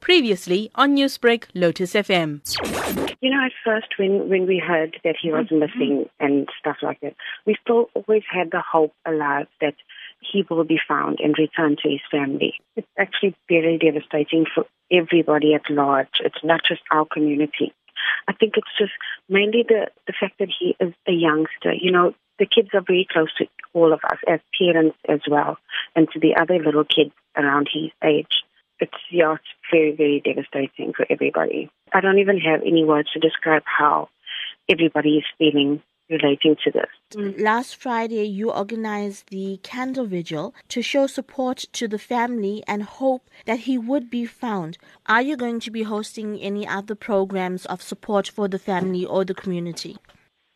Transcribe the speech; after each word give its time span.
Previously 0.00 0.70
on 0.74 0.96
Newsbreak, 0.96 1.44
Lotus 1.54 1.94
FM. 1.94 2.40
You 3.20 3.30
know, 3.30 3.44
at 3.44 3.52
first 3.64 3.88
when, 3.98 4.28
when 4.28 4.46
we 4.46 4.58
heard 4.58 4.98
that 5.04 5.16
he 5.20 5.30
was 5.30 5.46
mm-hmm. 5.46 5.60
missing 5.60 6.08
and 6.20 6.48
stuff 6.58 6.76
like 6.82 7.00
that, 7.00 7.14
we 7.46 7.56
still 7.62 7.90
always 7.94 8.22
had 8.30 8.50
the 8.50 8.62
hope 8.62 8.92
alive 9.06 9.46
that 9.60 9.74
he 10.20 10.44
will 10.48 10.64
be 10.64 10.80
found 10.86 11.18
and 11.20 11.36
return 11.38 11.76
to 11.82 11.88
his 11.88 12.00
family. 12.10 12.54
It's 12.76 12.88
actually 12.98 13.36
very 13.48 13.78
devastating 13.78 14.46
for 14.52 14.66
everybody 14.90 15.54
at 15.54 15.68
large. 15.70 16.20
It's 16.20 16.42
not 16.42 16.60
just 16.66 16.82
our 16.90 17.04
community. 17.04 17.72
I 18.28 18.32
think 18.32 18.54
it's 18.56 18.78
just 18.78 18.92
mainly 19.28 19.64
the, 19.68 19.88
the 20.06 20.14
fact 20.18 20.38
that 20.38 20.48
he 20.58 20.76
is 20.80 20.94
a 21.06 21.12
youngster. 21.12 21.72
You 21.72 21.90
know, 21.90 22.14
the 22.38 22.46
kids 22.46 22.68
are 22.74 22.84
very 22.86 23.06
close 23.10 23.34
to 23.38 23.46
all 23.74 23.92
of 23.92 24.00
us 24.04 24.18
as 24.28 24.40
parents 24.58 24.96
as 25.08 25.20
well, 25.28 25.58
and 25.96 26.08
to 26.12 26.20
the 26.20 26.36
other 26.36 26.58
little 26.58 26.84
kids 26.84 27.12
around 27.36 27.68
his 27.72 27.90
age. 28.02 28.42
It's 28.80 28.92
yeah, 29.10 29.34
it's 29.34 29.44
very, 29.72 29.94
very 29.94 30.20
devastating 30.24 30.92
for 30.92 31.06
everybody. 31.10 31.70
I 31.92 32.00
don't 32.00 32.18
even 32.18 32.38
have 32.38 32.60
any 32.62 32.84
words 32.84 33.10
to 33.12 33.18
describe 33.18 33.62
how 33.64 34.08
everybody 34.68 35.16
is 35.16 35.24
feeling 35.38 35.82
relating 36.10 36.56
to 36.64 36.70
this. 36.70 37.38
Last 37.38 37.76
Friday, 37.76 38.24
you 38.24 38.50
organized 38.50 39.28
the 39.30 39.60
candle 39.62 40.06
vigil 40.06 40.54
to 40.68 40.82
show 40.82 41.06
support 41.06 41.58
to 41.72 41.88
the 41.88 41.98
family 41.98 42.62
and 42.66 42.82
hope 42.82 43.28
that 43.46 43.60
he 43.60 43.76
would 43.76 44.10
be 44.10 44.24
found. 44.24 44.78
Are 45.06 45.22
you 45.22 45.36
going 45.36 45.60
to 45.60 45.70
be 45.70 45.82
hosting 45.82 46.38
any 46.38 46.66
other 46.66 46.94
programs 46.94 47.66
of 47.66 47.82
support 47.82 48.28
for 48.28 48.48
the 48.48 48.58
family 48.58 49.04
or 49.04 49.24
the 49.24 49.34
community? 49.34 49.96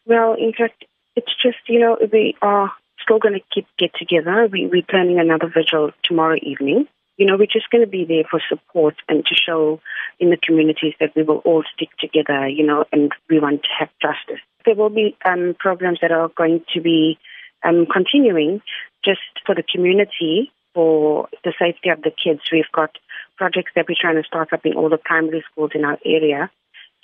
Well, 0.06 0.34
in 0.34 0.52
fact, 0.52 0.84
it's 1.16 1.32
just, 1.42 1.58
you 1.68 1.80
know, 1.80 1.98
we 2.12 2.34
are 2.42 2.72
still 3.02 3.18
going 3.18 3.34
to 3.34 3.44
keep 3.52 3.66
get 3.78 3.90
together. 3.94 4.48
We, 4.50 4.66
we're 4.66 4.82
planning 4.82 5.18
another 5.18 5.52
vigil 5.52 5.90
tomorrow 6.02 6.36
evening. 6.42 6.88
You 7.16 7.26
know, 7.26 7.36
we're 7.36 7.46
just 7.46 7.70
going 7.70 7.84
to 7.84 7.90
be 7.90 8.04
there 8.04 8.24
for 8.30 8.40
support 8.48 8.94
and 9.08 9.24
to 9.24 9.34
show 9.34 9.80
in 10.18 10.30
the 10.30 10.36
communities 10.36 10.94
that 10.98 11.14
we 11.14 11.22
will 11.22 11.38
all 11.38 11.62
stick 11.74 11.90
together, 12.00 12.48
you 12.48 12.66
know, 12.66 12.84
and 12.90 13.12
we 13.28 13.38
want 13.38 13.62
to 13.62 13.68
have 13.78 13.90
justice. 14.00 14.42
There 14.64 14.74
will 14.74 14.90
be 14.90 15.16
um, 15.24 15.54
programs 15.58 15.98
that 16.00 16.10
are 16.10 16.30
going 16.36 16.64
to 16.74 16.80
be 16.80 17.18
um, 17.64 17.86
continuing 17.92 18.62
just 19.04 19.20
for 19.44 19.54
the 19.54 19.62
community, 19.62 20.52
for 20.74 21.28
the 21.44 21.52
safety 21.58 21.90
of 21.90 22.02
the 22.02 22.10
kids. 22.10 22.40
We've 22.50 22.64
got 22.72 22.96
projects 23.36 23.72
that 23.74 23.86
we're 23.88 23.96
trying 24.00 24.16
to 24.16 24.26
start 24.26 24.52
up 24.52 24.64
in 24.64 24.74
all 24.74 24.88
the 24.88 24.98
primary 24.98 25.44
schools 25.50 25.72
in 25.74 25.84
our 25.84 25.98
area 26.04 26.50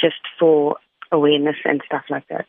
just 0.00 0.20
for 0.38 0.76
awareness 1.10 1.56
and 1.64 1.82
stuff 1.84 2.04
like 2.08 2.26
that. 2.28 2.46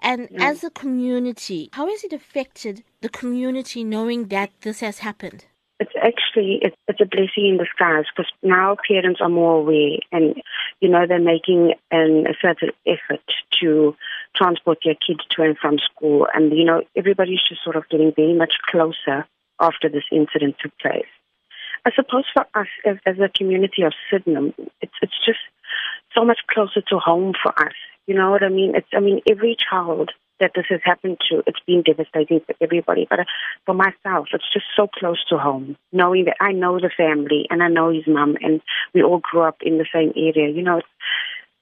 And 0.00 0.28
mm. 0.28 0.40
as 0.40 0.64
a 0.64 0.70
community, 0.70 1.70
how 1.72 1.88
has 1.88 2.02
it 2.04 2.12
affected 2.12 2.82
the 3.00 3.08
community 3.08 3.84
knowing 3.84 4.28
that 4.28 4.50
this 4.62 4.80
has 4.80 4.98
happened? 4.98 5.46
It's 5.82 5.96
actually 6.00 6.60
it's, 6.62 6.76
it's 6.86 7.00
a 7.00 7.06
blessing 7.06 7.48
in 7.48 7.58
disguise 7.58 8.04
because 8.14 8.30
now 8.40 8.76
parents 8.86 9.20
are 9.20 9.28
more 9.28 9.58
aware 9.58 9.98
and 10.12 10.40
you 10.80 10.88
know 10.88 11.08
they're 11.08 11.18
making 11.18 11.74
an, 11.90 12.28
a 12.28 12.34
certain 12.40 12.70
effort 12.86 13.26
to 13.60 13.96
transport 14.36 14.78
their 14.84 14.94
kids 14.94 15.24
to 15.30 15.42
and 15.42 15.58
from 15.58 15.78
school 15.78 16.28
and 16.32 16.56
you 16.56 16.64
know 16.64 16.82
everybody's 16.96 17.42
just 17.48 17.64
sort 17.64 17.74
of 17.74 17.88
getting 17.88 18.12
very 18.14 18.32
much 18.32 18.54
closer 18.70 19.26
after 19.58 19.88
this 19.88 20.04
incident 20.12 20.54
took 20.62 20.72
place. 20.78 21.12
I 21.84 21.90
suppose 21.96 22.26
for 22.32 22.46
us 22.54 22.68
as, 22.86 22.98
as 23.04 23.18
a 23.18 23.28
community 23.28 23.82
of 23.82 23.92
Sydenham, 24.08 24.54
it's 24.80 24.94
it's 25.02 25.18
just 25.26 25.40
so 26.14 26.24
much 26.24 26.38
closer 26.48 26.80
to 26.80 26.98
home 26.98 27.32
for 27.42 27.52
us. 27.60 27.74
You 28.06 28.14
know 28.14 28.30
what 28.30 28.42
I 28.42 28.48
mean? 28.48 28.74
It's 28.74 28.88
I 28.92 29.00
mean 29.00 29.20
every 29.28 29.56
child 29.70 30.10
that 30.42 30.52
this 30.54 30.66
has 30.68 30.80
happened 30.84 31.18
to, 31.30 31.42
it's 31.46 31.60
been 31.66 31.82
devastating 31.82 32.40
for 32.40 32.54
everybody. 32.60 33.06
But 33.08 33.20
uh, 33.20 33.24
for 33.64 33.74
myself, 33.74 34.28
it's 34.32 34.52
just 34.52 34.66
so 34.76 34.88
close 34.88 35.24
to 35.30 35.38
home, 35.38 35.76
knowing 35.92 36.24
that 36.26 36.36
I 36.40 36.52
know 36.52 36.78
the 36.78 36.90
family 36.94 37.46
and 37.48 37.62
I 37.62 37.68
know 37.68 37.90
his 37.90 38.06
mum, 38.06 38.36
and 38.42 38.60
we 38.92 39.02
all 39.02 39.20
grew 39.22 39.42
up 39.42 39.58
in 39.62 39.78
the 39.78 39.86
same 39.94 40.12
area. 40.16 40.52
You 40.52 40.62
know, 40.62 40.78
it's, 40.78 40.88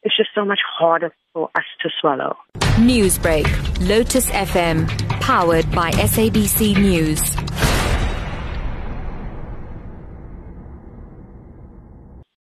it's 0.03 0.17
just 0.17 0.31
so 0.35 0.45
much 0.45 0.61
harder 0.67 1.13
for 1.35 1.51
us 1.55 1.65
to 1.83 1.91
swallow. 2.01 2.37
Newsbreak, 2.79 3.47
Lotus 3.87 4.31
FM, 4.31 4.89
powered 5.21 5.71
by 5.73 5.91
SABC 5.91 6.81
News. 6.81 7.40